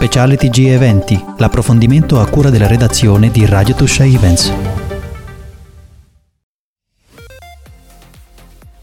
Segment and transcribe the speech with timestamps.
[0.00, 4.50] Speciale TG Eventi, l'approfondimento a cura della redazione di Radio Tuscia Events.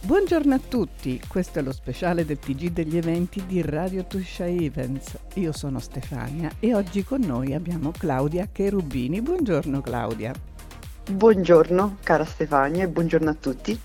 [0.02, 5.18] Buongiorno a tutti, questo è lo speciale del TG degli eventi di Radio Tuscia Events.
[5.34, 9.20] Io sono Stefania e oggi con noi abbiamo Claudia Cherubini.
[9.20, 10.32] Buongiorno Claudia.
[11.10, 13.80] Buongiorno cara Stefania e buongiorno a tutti.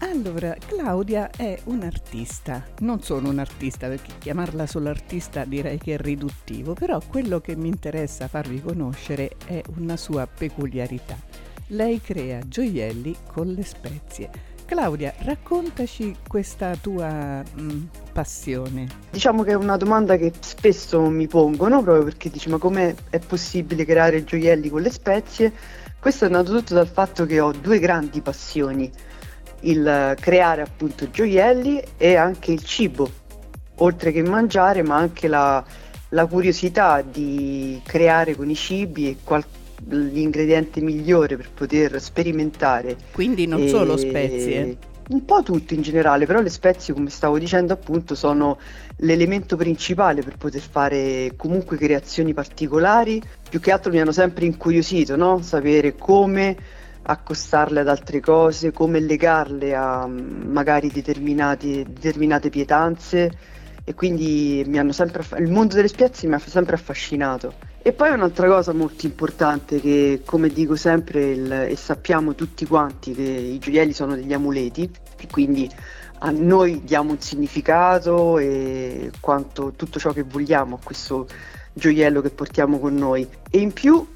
[0.00, 5.98] Allora, Claudia è un'artista, non sono un artista perché chiamarla solo artista direi che è
[5.98, 11.16] riduttivo, però quello che mi interessa farvi conoscere è una sua peculiarità.
[11.68, 14.30] Lei crea gioielli con le spezie.
[14.66, 18.86] Claudia, raccontaci questa tua mh, mm, passione.
[19.10, 23.18] Diciamo che è una domanda che spesso mi pongono, proprio perché dici ma come è
[23.18, 25.52] possibile creare gioielli con le spezie?
[25.98, 28.92] Questo è nato tutto dal fatto che ho due grandi passioni
[29.60, 33.10] il creare appunto gioielli e anche il cibo,
[33.76, 35.64] oltre che mangiare, ma anche la,
[36.10, 39.44] la curiosità di creare con i cibi qual-
[39.88, 42.96] l'ingrediente migliore per poter sperimentare.
[43.12, 43.68] Quindi non e...
[43.68, 44.76] solo spezie.
[45.08, 48.58] Un po' tutto in generale, però le spezie, come stavo dicendo appunto, sono
[48.96, 53.22] l'elemento principale per poter fare comunque creazioni particolari.
[53.48, 55.40] Più che altro mi hanno sempre incuriosito, no?
[55.40, 56.56] Sapere come
[57.10, 63.30] accostarle ad altre cose, come legarle a mm, magari determinate pietanze
[63.82, 67.54] e quindi sempre, il mondo delle spezie mi ha sempre affascinato.
[67.80, 73.14] E poi un'altra cosa molto importante che come dico sempre il, e sappiamo tutti quanti
[73.14, 75.70] che i gioielli sono degli amuleti e quindi
[76.18, 81.26] a noi diamo un significato e quanto, tutto ciò che vogliamo a questo
[81.72, 84.06] gioiello che portiamo con noi e in più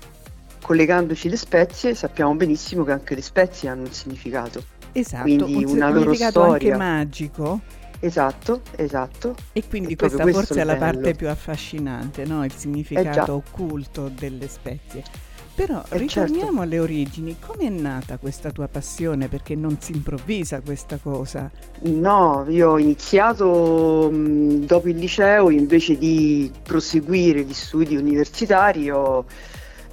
[0.62, 4.62] collegandoci le spezie sappiamo benissimo che anche le spezie hanno un significato.
[4.92, 6.52] Esatto, quindi un una loro storia.
[6.52, 7.60] anche magico.
[8.00, 9.36] Esatto, esatto.
[9.52, 12.44] E quindi questa forse è la parte più affascinante, no?
[12.44, 15.02] il significato eh occulto delle spezie.
[15.54, 16.60] Però eh ritorniamo certo.
[16.62, 19.28] alle origini, come è nata questa tua passione?
[19.28, 21.50] Perché non si improvvisa questa cosa?
[21.82, 29.26] No, io ho iniziato mh, dopo il liceo, invece di proseguire gli studi universitari, ho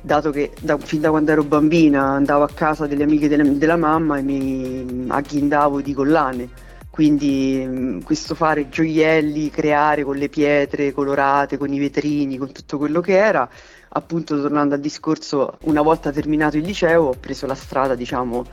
[0.02, 3.78] dato che da, fin da quando ero bambina andavo a casa delle amiche delle, della
[3.78, 6.50] mamma e mi agghindavo di collane.
[6.90, 12.78] Quindi mm, questo fare gioielli, creare con le pietre colorate, con i vetrini, con tutto
[12.78, 13.48] quello che era,
[13.90, 18.46] appunto tornando al discorso, una volta terminato il liceo ho preso la strada diciamo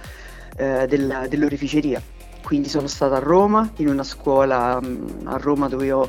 [0.57, 2.01] eh, del, dell'oreficeria.
[2.43, 6.09] Quindi sono stata a Roma, in una scuola mm, a Roma dove ho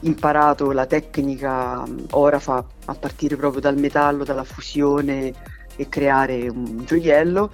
[0.00, 5.32] imparato la tecnica mm, orafa a partire proprio dal metallo, dalla fusione
[5.76, 7.50] e creare un gioiello.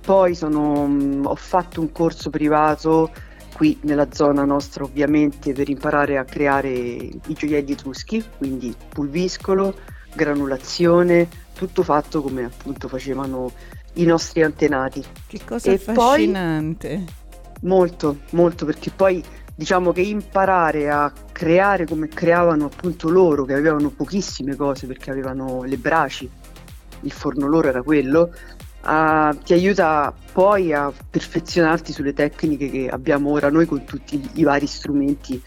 [0.00, 3.10] Poi sono, mm, ho fatto un corso privato
[3.54, 9.74] qui nella zona nostra ovviamente per imparare a creare i gioielli etruschi, quindi pulviscolo,
[10.14, 13.52] granulazione, tutto fatto come appunto facevano
[13.94, 15.04] i nostri antenati.
[15.26, 17.04] Che cosa e affascinante!
[17.04, 19.22] Poi, molto, molto perché poi
[19.54, 25.62] diciamo che imparare a creare come creavano appunto loro, che avevano pochissime cose perché avevano
[25.64, 26.28] le braci,
[27.00, 28.32] il forno loro era quello,
[28.84, 34.42] uh, ti aiuta poi a perfezionarti sulle tecniche che abbiamo ora noi con tutti i
[34.42, 35.42] vari strumenti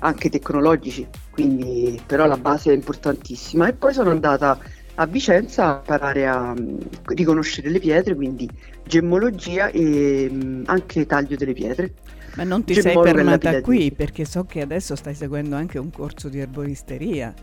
[0.00, 3.68] anche tecnologici, quindi però la base è importantissima.
[3.68, 4.58] E poi sono andata
[4.96, 8.48] a Vicenza a imparare a um, riconoscere le pietre, quindi
[8.84, 11.94] gemmologia e um, anche taglio delle pietre.
[12.36, 16.28] Ma non ti sei fermata qui perché so che adesso stai seguendo anche un corso
[16.28, 17.34] di erboristeria.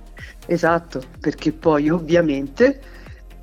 [0.48, 2.82] Esatto, perché poi ovviamente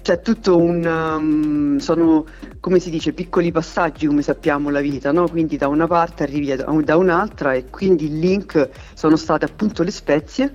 [0.03, 0.85] c'è tutto un...
[0.85, 2.25] Um, sono,
[2.61, 5.29] come si dice, piccoli passaggi come sappiamo la vita, no?
[5.29, 9.91] Quindi da una parte arrivi da un'altra e quindi il link sono state appunto le
[9.91, 10.53] spezie,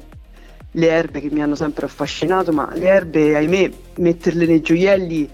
[0.72, 5.30] le erbe che mi hanno sempre affascinato, ma le erbe, ahimè, metterle nei gioielli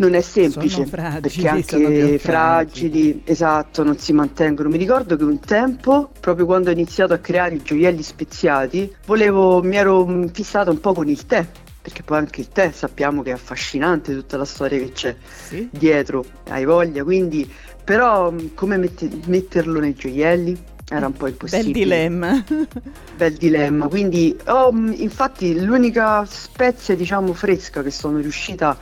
[0.00, 4.70] non è semplice fragili, perché anche fragili, esatto, non si mantengono.
[4.70, 9.62] Mi ricordo che un tempo, proprio quando ho iniziato a creare i gioielli speziati, volevo,
[9.62, 11.46] mi ero fissata un po' con il tè,
[11.82, 15.14] perché poi anche il tè sappiamo che è affascinante tutta la storia che c'è
[15.46, 15.68] sì.
[15.70, 17.48] dietro, hai voglia, quindi
[17.84, 20.68] però come mette, metterlo nei gioielli?
[20.92, 21.62] Era un po' impossibile.
[21.62, 22.44] Bel dilemma.
[23.16, 23.86] Bel dilemma.
[23.86, 28.76] Quindi, oh, infatti, l'unica spezia, diciamo, fresca che sono riuscita a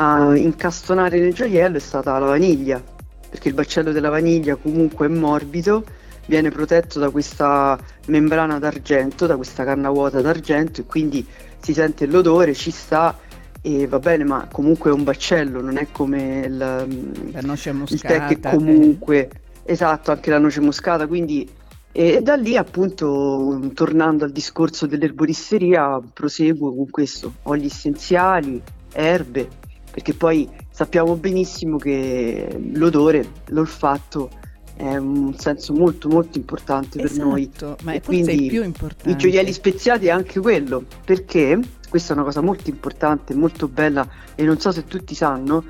[0.00, 2.82] a incastonare nel gioiello è stata la vaniglia,
[3.28, 5.84] perché il baccello della vaniglia comunque è morbido,
[6.26, 11.26] viene protetto da questa membrana d'argento, da questa canna vuota d'argento e quindi
[11.60, 13.18] si sente l'odore, ci sta
[13.60, 18.14] e va bene, ma comunque è un baccello, non è come il, la noce moscata,
[18.14, 19.28] il tè che comunque...
[19.28, 19.46] Eh.
[19.70, 21.46] Esatto, anche la noce moscata, quindi
[21.92, 28.62] E da lì appunto, tornando al discorso dell'erboristeria, proseguo con questo, oli essenziali,
[28.92, 29.48] erbe,
[29.90, 34.30] perché poi sappiamo benissimo che l'odore, l'olfatto
[34.76, 37.50] è un senso molto molto importante esatto, per noi.
[37.82, 39.10] Ma è forse il più importante.
[39.10, 41.58] I gioielli speziati è anche quello, perché
[41.88, 45.64] questa è una cosa molto importante, molto bella e non so se tutti sanno,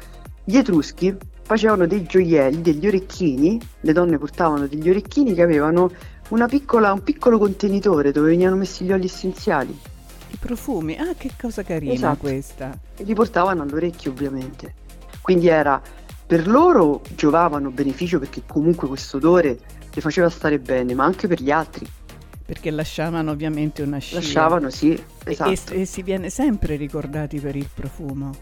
[0.45, 5.91] gli etruschi facevano dei gioielli, degli orecchini, le donne portavano degli orecchini che avevano
[6.47, 9.79] piccola, un piccolo contenitore dove venivano messi gli oli essenziali.
[10.49, 12.21] Profumi, ah che cosa carina esatto.
[12.21, 12.79] questa.
[12.97, 14.73] E li portavano all'orecchio ovviamente.
[15.21, 15.79] Quindi era
[16.27, 19.59] per loro giovavano beneficio perché comunque questo odore
[19.93, 21.87] le faceva stare bene, ma anche per gli altri.
[22.47, 24.15] Perché lasciavano ovviamente una scia.
[24.15, 25.75] Lasciavano, sì, esatto.
[25.75, 28.35] E, e, si viene sempre ricordati per il profumo.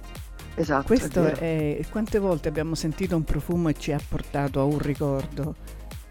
[0.54, 0.86] Esatto.
[0.86, 4.78] Questo è, è, quante volte abbiamo sentito un profumo e ci ha portato a un
[4.78, 5.56] ricordo.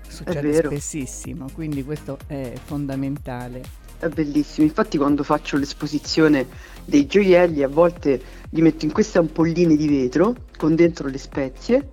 [0.05, 3.84] Succede spessissimo, quindi questo è fondamentale.
[4.05, 6.45] È bellissimo, infatti quando faccio l'esposizione
[6.85, 8.21] dei gioielli a volte
[8.51, 11.89] li metto in queste ampolline di vetro con dentro le spezie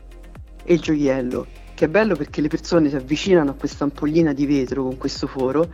[0.62, 4.44] e il gioiello, che è bello perché le persone si avvicinano a questa ampollina di
[4.44, 5.66] vetro con questo foro,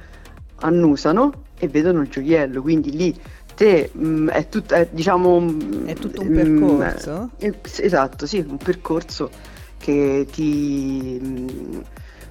[0.61, 3.21] annusano e vedono il gioiello, quindi lì
[3.57, 7.31] te mh, mm, è, tut, è, diciamo, mm, è tutto un percorso?
[7.41, 7.51] Mh,
[7.81, 9.29] esatto, sì, un percorso
[9.77, 11.83] che ti, mh,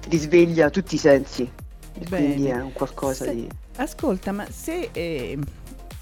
[0.08, 1.50] risveglia tutti i sensi.
[2.08, 2.26] Bene.
[2.26, 3.48] Quindi è un qualcosa se, di...
[3.78, 5.36] Ascolta, ma se eh,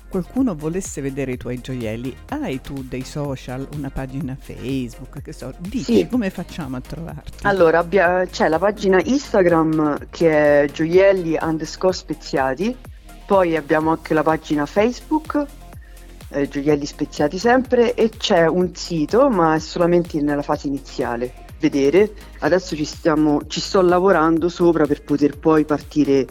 [0.09, 5.55] qualcuno volesse vedere i tuoi gioielli, hai tu dei social, una pagina Facebook, che so,
[5.59, 6.09] dici sì.
[6.09, 7.47] come facciamo a trovarti?
[7.47, 12.77] Allora, abbia, c'è la pagina Instagram che è gioielli underscore speziati
[13.27, 15.45] poi abbiamo anche la pagina Facebook,
[16.29, 21.45] eh, Gioielli Speziati sempre, e c'è un sito, ma è solamente nella fase iniziale.
[21.59, 26.27] Vedere, adesso ci, stiamo, ci sto lavorando sopra per poter poi partire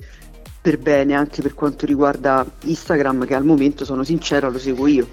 [0.66, 5.08] per bene anche per quanto riguarda Instagram, che al momento sono sincera lo seguo io.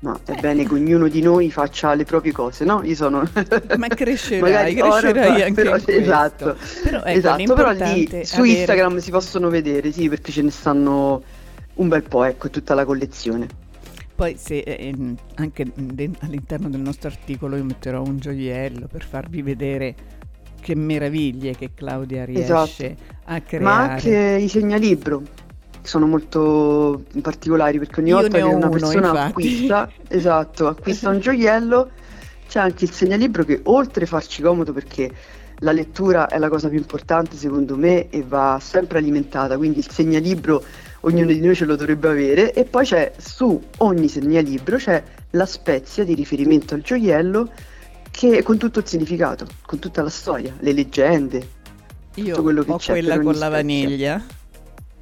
[0.00, 0.40] Ma è eh.
[0.40, 2.82] bene che ognuno di noi faccia le proprie cose, no?
[2.82, 3.22] Io sono.
[3.78, 8.58] Ma crescerai, crescerai anche però, Esatto, però, ecco, esatto, però lì su avere...
[8.58, 11.22] Instagram si possono vedere, sì, perché ce ne stanno
[11.74, 13.46] un bel po', ecco, tutta la collezione.
[14.16, 14.92] Poi se eh,
[15.36, 19.94] anche de- all'interno del nostro articolo io metterò un gioiello per farvi vedere
[20.62, 22.96] che meraviglie che Claudia riesce esatto.
[23.24, 23.64] a creare.
[23.64, 25.22] Ma anche i segnalibro
[25.82, 29.28] sono molto particolari perché ogni Io volta che una uno, persona infatti.
[29.28, 31.90] acquista, esatto, acquista un gioiello,
[32.48, 35.10] c'è anche il segnalibro che oltre a farci comodo perché
[35.58, 39.90] la lettura è la cosa più importante secondo me e va sempre alimentata, quindi il
[39.90, 40.62] segnalibro
[41.00, 45.46] ognuno di noi ce lo dovrebbe avere e poi c'è su ogni segnalibro c'è la
[45.46, 47.50] spezia di riferimento al gioiello
[48.12, 51.48] che con tutto il significato, con tutta la storia, le leggende,
[52.14, 52.92] Io tutto quello che ho c'è.
[52.92, 53.40] quella con spezia.
[53.40, 54.24] la vaniglia.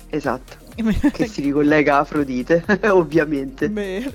[0.09, 0.57] Esatto
[1.13, 3.69] che si ricollega a Afrodite, ovviamente.
[3.69, 4.13] Beh.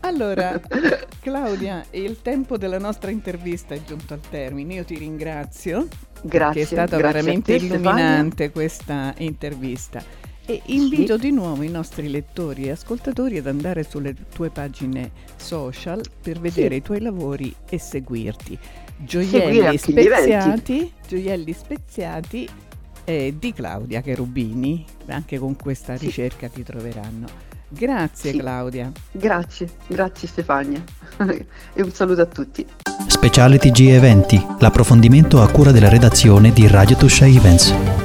[0.00, 0.60] Allora,
[1.20, 4.74] Claudia, il tempo della nostra intervista è giunto al termine.
[4.74, 5.86] Io ti ringrazio.
[6.22, 6.62] Grazie.
[6.62, 8.50] È stata veramente te, illuminante Stefania.
[8.52, 10.02] questa intervista.
[10.44, 11.20] E invito sì.
[11.20, 16.70] di nuovo i nostri lettori e ascoltatori ad andare sulle tue pagine social per vedere
[16.70, 16.76] sì.
[16.76, 18.58] i tuoi lavori e seguirti.
[18.98, 22.48] Gioielli speziati, gioielli speziati
[23.04, 26.06] eh, di Claudia Cherubini, anche con questa sì.
[26.06, 27.50] ricerca ti troveranno.
[27.68, 28.38] Grazie sì.
[28.38, 28.92] Claudia.
[29.10, 30.82] Grazie, grazie Stefania
[31.72, 32.66] e un saluto a tutti.
[33.06, 38.01] Speciale TG Eventi, l'approfondimento a cura della redazione di Radio Tuscia Events.